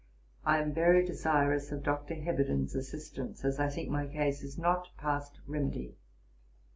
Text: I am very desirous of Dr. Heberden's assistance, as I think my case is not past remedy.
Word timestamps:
I 0.43 0.59
am 0.59 0.73
very 0.73 1.05
desirous 1.05 1.71
of 1.71 1.83
Dr. 1.83 2.15
Heberden's 2.15 2.73
assistance, 2.73 3.45
as 3.45 3.59
I 3.59 3.69
think 3.69 3.91
my 3.91 4.07
case 4.07 4.41
is 4.41 4.57
not 4.57 4.87
past 4.97 5.39
remedy. 5.45 5.95